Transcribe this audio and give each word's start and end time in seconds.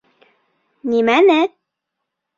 Нимәне? 0.93 1.39